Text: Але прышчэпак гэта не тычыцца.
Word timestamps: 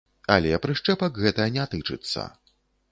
Але 0.35 0.59
прышчэпак 0.63 1.21
гэта 1.27 1.47
не 1.59 1.71
тычыцца. 1.77 2.29